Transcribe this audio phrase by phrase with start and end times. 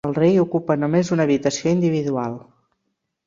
[0.09, 2.39] El rei ocupa només una habitació individual.